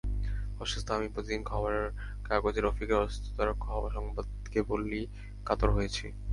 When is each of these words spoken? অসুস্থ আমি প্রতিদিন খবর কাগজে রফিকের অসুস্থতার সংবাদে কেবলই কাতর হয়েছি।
অসুস্থ 0.59 0.87
আমি 0.91 1.07
প্রতিদিন 1.09 1.41
খবর 1.43 1.73
কাগজে 2.27 2.61
রফিকের 2.61 3.01
অসুস্থতার 3.03 3.49
সংবাদে 3.95 4.31
কেবলই 4.53 5.01
কাতর 5.45 5.69
হয়েছি। 5.71 6.05